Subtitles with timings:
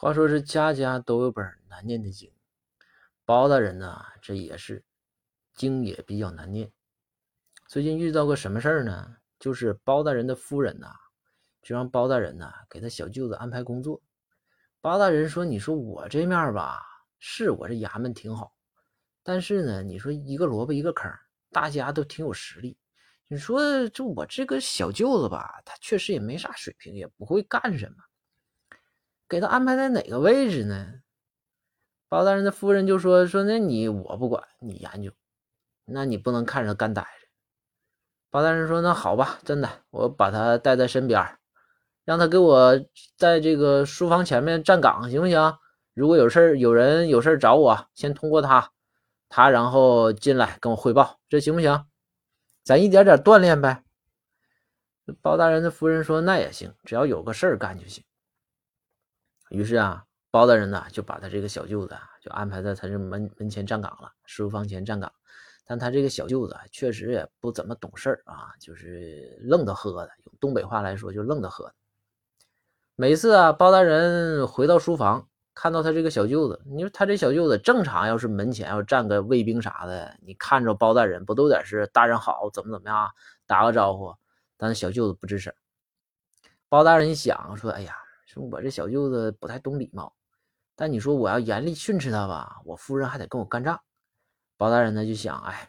[0.00, 2.32] 话说是家家都有本难念的经，
[3.26, 4.82] 包大人呢，这也是
[5.52, 6.72] 经也比较难念。
[7.68, 9.16] 最近遇到个什么事儿呢？
[9.38, 10.90] 就是包大人的夫人呐，
[11.60, 14.00] 就让包大人呐给他小舅子安排工作。
[14.80, 16.80] 包大人说：“你说我这面吧，
[17.18, 18.54] 是我这衙门挺好，
[19.22, 21.12] 但是呢，你说一个萝卜一个坑，
[21.50, 22.78] 大家都挺有实力。
[23.28, 27.96] 你说就我这个小舅子吧，他确实也没啥水平，也不会干什么。”
[29.30, 30.94] 给他安排在哪个位置呢？
[32.08, 35.12] 包大人的夫人就说：“说那你我不管你研究，
[35.84, 37.28] 那你不能看着干待着。”
[38.28, 41.24] 包大人说：“那好吧，真的，我把他带在身边，
[42.04, 42.84] 让他给我
[43.16, 45.56] 在这个书房前面站岗，行不行？
[45.94, 48.72] 如果有事儿，有人有事儿找我，先通过他，
[49.28, 51.86] 他然后进来跟我汇报，这行不行？
[52.64, 53.84] 咱一点点锻炼呗。”
[55.22, 58.02] 包大人的夫人说：“那也行，只要有个事儿干就行。”
[59.50, 65.12] 于是啊，包大人呢就把他这个小舅子就安排在他这门门前站岗了，书房前站岗。
[65.66, 71.72] 但他这个小舅子确实也不怎么懂事儿啊，就是愣的喝的，用东北话来说就愣的喝。
[72.96, 83.08] 每次啊，包大人回到书房，看到他这个小舅子，你说他这小舅子正常，要是门前要站个卫兵啥的，你看着包大人不都得是大人好，怎么怎么样，
[83.46, 84.14] 打个招呼。
[84.56, 85.52] 但是小舅子不吱声。
[86.68, 87.96] 包大人一想说：“哎呀。”
[88.32, 90.14] 说我这小舅子不太懂礼貌，
[90.76, 93.80] 但你说我要严厉训斥他吧，我夫人还得跟我干仗。
[94.56, 95.68] 包大人呢就想，哎，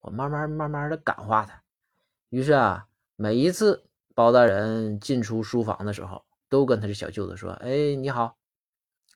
[0.00, 1.62] 我慢慢慢慢的感化他。
[2.30, 8.36] 于是啊，每一次包大人进出书房的时候，都跟他这小舅子说：“哎，你好。”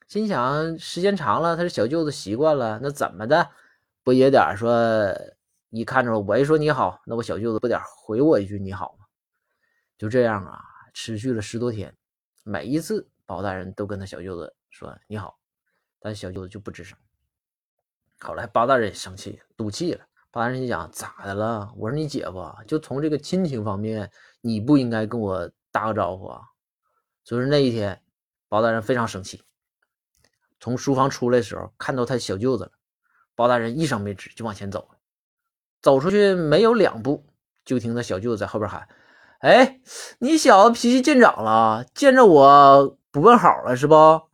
[0.07, 3.51] 心想时间长了，他这小舅子习惯了，那怎么的，
[4.05, 4.73] 不也点说
[5.71, 9.07] 一看着我一说你好，那我小舅子不得回我一句你好吗？
[9.99, 10.63] 就这样啊，
[10.95, 11.93] 持续了十多天。
[12.49, 15.39] 每一次包大人都跟他小舅子说你好，
[16.01, 16.97] 但小舅子就不吱声。
[18.21, 20.03] 后来包大人也生气赌气了。
[20.31, 21.71] 包大人就讲咋的了？
[21.77, 24.11] 我说你姐夫，就从这个亲情方面，
[24.41, 26.41] 你不应该跟我打个招呼啊。
[27.23, 28.03] 所以说那一天，
[28.49, 29.43] 包大人非常生气，
[30.59, 32.73] 从书房出来的时候看到他小舅子了，
[33.35, 34.99] 包大人一声没吱就往前走了。
[35.83, 37.27] 走出去没有两步，
[37.67, 38.89] 就听他小舅子在后边喊。
[39.39, 39.79] 哎，
[40.19, 44.28] 你小子脾气见长了，见着我不问好了是不？